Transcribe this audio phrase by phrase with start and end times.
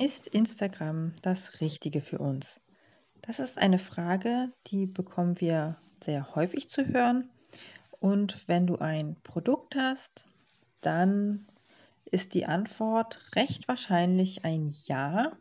[0.00, 2.58] Ist Instagram das Richtige für uns?
[3.20, 7.28] Das ist eine Frage, die bekommen wir sehr häufig zu hören.
[7.98, 10.24] Und wenn du ein Produkt hast,
[10.80, 11.46] dann
[12.06, 15.36] ist die Antwort recht wahrscheinlich ein Ja.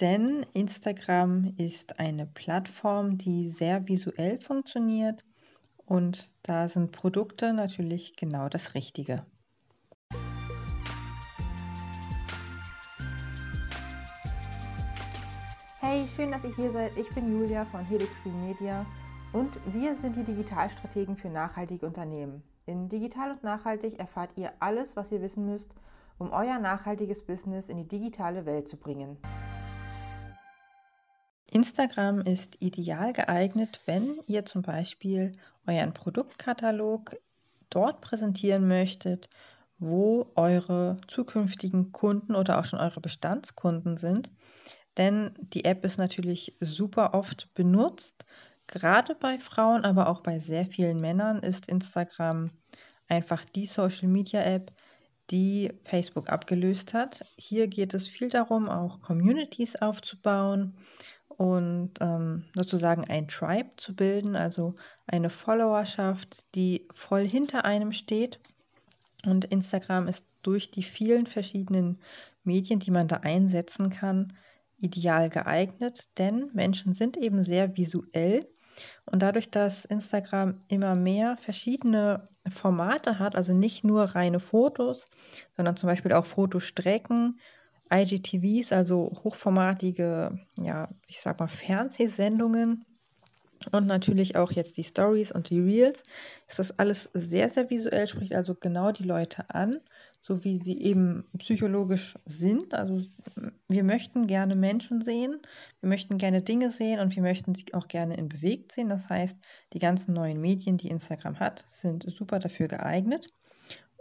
[0.00, 5.24] Denn Instagram ist eine Plattform, die sehr visuell funktioniert
[5.84, 9.24] und da sind Produkte natürlich genau das Richtige.
[15.88, 16.98] Hey, schön, dass ihr hier seid.
[16.98, 18.84] Ich bin Julia von Helix Green Media
[19.32, 22.42] und wir sind die Digitalstrategen für nachhaltige Unternehmen.
[22.66, 25.70] In Digital und Nachhaltig erfahrt ihr alles, was ihr wissen müsst,
[26.18, 29.16] um euer nachhaltiges Business in die digitale Welt zu bringen.
[31.52, 37.16] Instagram ist ideal geeignet, wenn ihr zum Beispiel euren Produktkatalog
[37.70, 39.30] dort präsentieren möchtet,
[39.78, 44.30] wo eure zukünftigen Kunden oder auch schon eure Bestandskunden sind
[44.96, 48.24] denn die App ist natürlich super oft benutzt.
[48.66, 52.50] Gerade bei Frauen, aber auch bei sehr vielen Männern ist Instagram
[53.08, 54.72] einfach die Social-Media-App,
[55.30, 57.24] die Facebook abgelöst hat.
[57.36, 60.76] Hier geht es viel darum, auch Communities aufzubauen
[61.28, 64.74] und ähm, sozusagen ein Tribe zu bilden, also
[65.06, 68.40] eine Followerschaft, die voll hinter einem steht.
[69.24, 72.00] Und Instagram ist durch die vielen verschiedenen
[72.44, 74.32] Medien, die man da einsetzen kann,
[74.78, 78.46] ideal geeignet, denn Menschen sind eben sehr visuell.
[79.06, 85.08] Und dadurch, dass Instagram immer mehr verschiedene Formate hat, also nicht nur reine Fotos,
[85.56, 87.40] sondern zum Beispiel auch Fotostrecken,
[87.92, 92.84] IGTVs, also hochformatige, ja, ich sag mal Fernsehsendungen
[93.72, 96.02] und natürlich auch jetzt die Stories und die Reels,
[96.48, 99.80] ist das alles sehr, sehr visuell, spricht also genau die Leute an
[100.26, 102.74] so wie sie eben psychologisch sind.
[102.74, 103.00] Also
[103.68, 105.40] wir möchten gerne Menschen sehen,
[105.80, 108.88] wir möchten gerne Dinge sehen und wir möchten sie auch gerne in bewegt sehen.
[108.88, 109.38] Das heißt,
[109.72, 113.28] die ganzen neuen Medien, die Instagram hat, sind super dafür geeignet.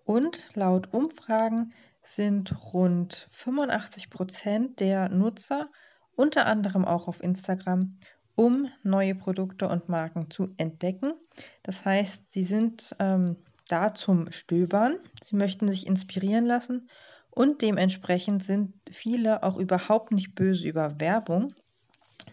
[0.04, 5.70] Und laut Umfragen sind rund 85 Prozent der Nutzer
[6.16, 8.00] unter anderem auch auf Instagram,
[8.34, 11.14] um neue Produkte und Marken zu entdecken.
[11.62, 13.36] Das heißt, sie sind ähm,
[13.68, 14.98] da zum Stöbern.
[15.24, 16.90] Sie möchten sich inspirieren lassen
[17.30, 21.54] und dementsprechend sind viele auch überhaupt nicht böse über Werbung.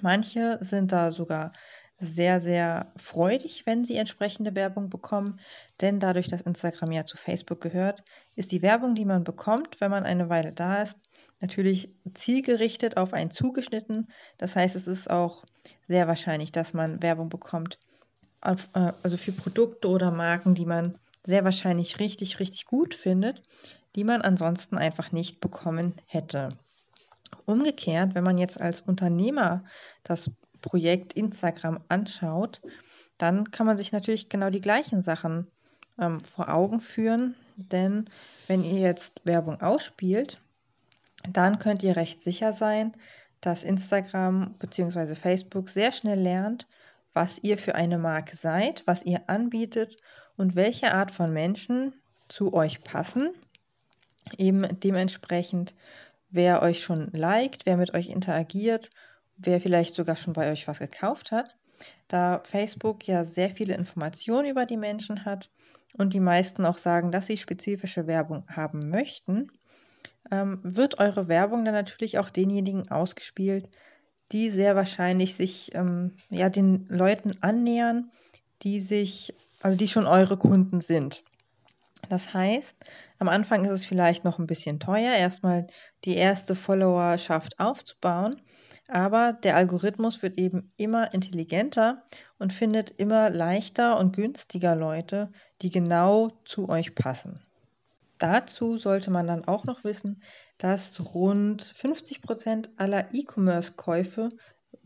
[0.00, 1.53] Manche sind da sogar
[1.98, 5.38] sehr, sehr freudig, wenn sie entsprechende Werbung bekommen,
[5.81, 8.03] denn dadurch, dass Instagram ja zu Facebook gehört,
[8.34, 10.99] ist die Werbung, die man bekommt, wenn man eine Weile da ist,
[11.41, 14.09] natürlich zielgerichtet auf einen zugeschnitten.
[14.38, 15.44] Das heißt, es ist auch
[15.87, 17.78] sehr wahrscheinlich, dass man Werbung bekommt,
[18.43, 23.43] äh, also für Produkte oder Marken, die man sehr wahrscheinlich richtig, richtig gut findet,
[23.94, 26.56] die man ansonsten einfach nicht bekommen hätte.
[27.44, 29.65] Umgekehrt, wenn man jetzt als Unternehmer
[30.03, 30.31] das
[30.61, 32.62] Projekt Instagram anschaut,
[33.19, 35.47] dann kann man sich natürlich genau die gleichen Sachen
[35.99, 37.34] ähm, vor Augen führen.
[37.56, 38.09] Denn
[38.47, 40.41] wenn ihr jetzt Werbung ausspielt,
[41.28, 42.93] dann könnt ihr recht sicher sein,
[43.41, 45.15] dass Instagram bzw.
[45.15, 46.66] Facebook sehr schnell lernt,
[47.12, 49.99] was ihr für eine Marke seid, was ihr anbietet
[50.37, 51.94] und welche Art von Menschen
[52.28, 53.31] zu euch passen.
[54.38, 55.75] Eben dementsprechend,
[56.31, 58.91] wer euch schon liked, wer mit euch interagiert,
[59.37, 61.56] wer vielleicht sogar schon bei euch was gekauft hat.
[62.09, 65.50] Da Facebook ja sehr viele Informationen über die Menschen hat
[65.94, 69.50] und die meisten auch sagen, dass sie spezifische Werbung haben möchten,
[70.31, 73.69] ähm, wird eure Werbung dann natürlich auch denjenigen ausgespielt,
[74.31, 78.10] die sehr wahrscheinlich sich ähm, ja den Leuten annähern,
[78.62, 81.25] die sich also die schon eure Kunden sind.
[82.09, 82.77] Das heißt,
[83.19, 85.69] am Anfang ist es vielleicht noch ein bisschen teuer, erstmal
[86.05, 88.43] die erste Followerschaft aufzubauen,
[88.89, 92.03] aber der Algorithmus wird eben immer intelligenter
[92.39, 95.31] und findet immer leichter und günstiger Leute,
[95.62, 97.41] die genau zu euch passen.
[98.19, 100.23] Dazu sollte man dann auch noch wissen,
[100.59, 104.29] dass rund 50 Prozent aller E-Commerce-Käufe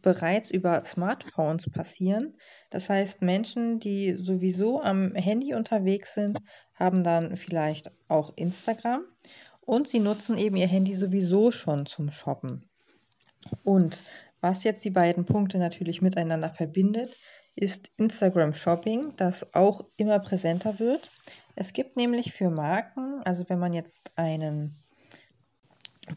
[0.03, 2.37] bereits über Smartphones passieren.
[2.71, 6.39] Das heißt, Menschen, die sowieso am Handy unterwegs sind,
[6.75, 9.05] haben dann vielleicht auch Instagram
[9.61, 12.69] und sie nutzen eben ihr Handy sowieso schon zum Shoppen.
[13.65, 14.01] Und
[14.41, 17.17] was jetzt die beiden Punkte natürlich miteinander verbindet,
[17.57, 21.11] ist Instagram Shopping, das auch immer präsenter wird.
[21.55, 24.77] Es gibt nämlich für Marken, also wenn man jetzt einen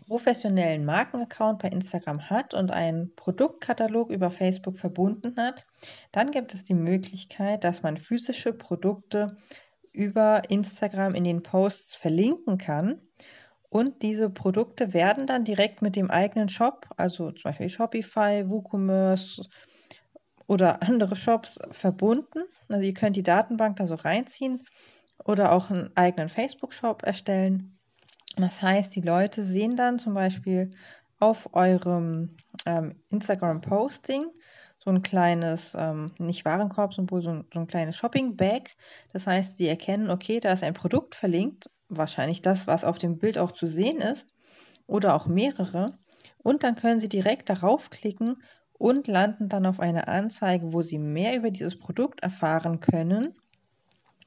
[0.07, 5.65] professionellen Markenaccount bei Instagram hat und einen Produktkatalog über Facebook verbunden hat,
[6.11, 9.37] dann gibt es die Möglichkeit, dass man physische Produkte
[9.91, 13.01] über Instagram in den Posts verlinken kann.
[13.69, 19.47] Und diese Produkte werden dann direkt mit dem eigenen Shop, also zum Beispiel Shopify, WooCommerce
[20.47, 22.39] oder andere Shops verbunden.
[22.67, 24.63] Also ihr könnt die Datenbank da so reinziehen
[25.23, 27.78] oder auch einen eigenen Facebook-Shop erstellen.
[28.41, 30.71] Das heißt, die Leute sehen dann zum Beispiel
[31.19, 34.25] auf eurem ähm, Instagram-Posting
[34.77, 38.75] so ein kleines, ähm, nicht Warenkorb, sondern so so ein kleines Shopping-Bag.
[39.11, 43.17] Das heißt, sie erkennen, okay, da ist ein Produkt verlinkt, wahrscheinlich das, was auf dem
[43.17, 44.29] Bild auch zu sehen ist,
[44.87, 45.97] oder auch mehrere.
[46.37, 48.41] Und dann können Sie direkt darauf klicken
[48.73, 53.35] und landen dann auf eine Anzeige, wo Sie mehr über dieses Produkt erfahren können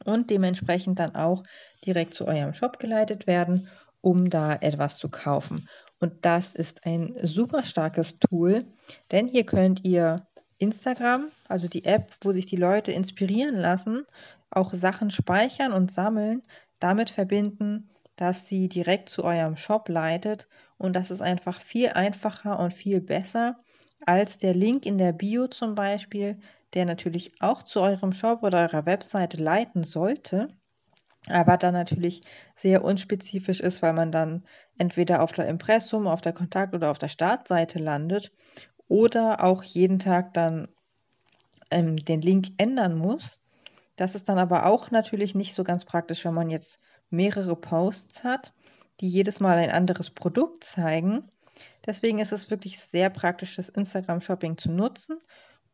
[0.04, 1.44] und dementsprechend dann auch
[1.86, 3.68] direkt zu eurem Shop geleitet werden,
[4.02, 5.68] um da etwas zu kaufen.
[5.98, 8.66] Und das ist ein super starkes Tool,
[9.10, 10.26] denn hier könnt ihr
[10.58, 14.04] Instagram, also die App, wo sich die Leute inspirieren lassen,
[14.50, 16.42] auch Sachen speichern und sammeln,
[16.78, 20.48] damit verbinden, dass sie direkt zu eurem Shop leitet.
[20.76, 23.56] Und das ist einfach viel einfacher und viel besser
[24.06, 26.38] als der Link in der Bio zum Beispiel,
[26.74, 30.48] der natürlich auch zu eurem Shop oder eurer Webseite leiten sollte,
[31.28, 32.22] aber dann natürlich
[32.56, 34.44] sehr unspezifisch ist, weil man dann
[34.78, 38.32] entweder auf der Impressum, auf der Kontakt- oder auf der Startseite landet
[38.88, 40.68] oder auch jeden Tag dann
[41.70, 43.40] ähm, den Link ändern muss.
[43.96, 46.80] Das ist dann aber auch natürlich nicht so ganz praktisch, wenn man jetzt
[47.10, 48.52] mehrere Posts hat,
[49.00, 51.30] die jedes Mal ein anderes Produkt zeigen.
[51.86, 55.18] Deswegen ist es wirklich sehr praktisch, das Instagram Shopping zu nutzen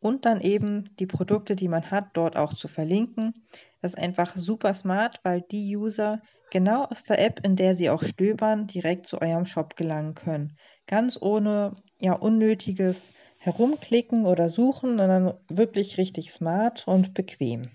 [0.01, 3.47] und dann eben die Produkte, die man hat, dort auch zu verlinken.
[3.83, 7.91] Das ist einfach super smart, weil die User genau aus der App, in der sie
[7.91, 10.57] auch stöbern, direkt zu eurem Shop gelangen können.
[10.87, 17.71] Ganz ohne ja unnötiges Herumklicken oder Suchen, sondern wirklich richtig smart und bequem.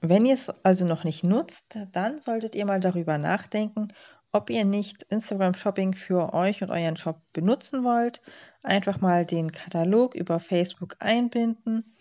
[0.00, 3.88] Wenn ihr es also noch nicht nutzt, dann solltet ihr mal darüber nachdenken,
[4.32, 8.20] ob ihr nicht Instagram Shopping für euch und euren Shop benutzen wollt.
[8.62, 11.94] Einfach mal den Katalog über Facebook einbinden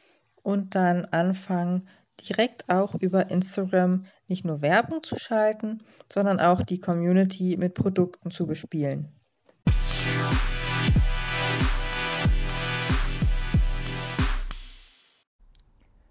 [0.44, 1.88] und dann anfangen,
[2.30, 8.32] direkt auch über Instagram nicht nur Werbung zu schalten, sondern auch die Community mit Produkten
[8.32, 9.12] zu bespielen.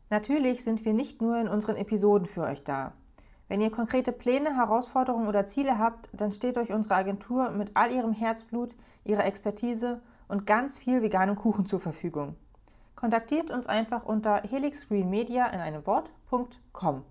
[0.08, 2.94] Natürlich sind wir nicht nur in unseren Episoden für euch da.
[3.48, 7.92] Wenn ihr konkrete Pläne, Herausforderungen oder Ziele habt, dann steht euch unsere Agentur mit all
[7.92, 12.34] ihrem Herzblut, ihrer Expertise und ganz viel veganem Kuchen zur Verfügung.
[12.96, 17.04] Kontaktiert uns einfach unter helixgreenmedia in einem Wort.com.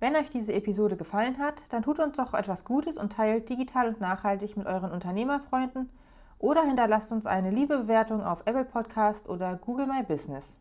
[0.00, 3.88] Wenn euch diese Episode gefallen hat, dann tut uns doch etwas Gutes und teilt digital
[3.88, 5.88] und nachhaltig mit euren Unternehmerfreunden
[6.38, 10.58] oder hinterlasst uns eine liebe Bewertung auf Apple Podcast oder Google My Business.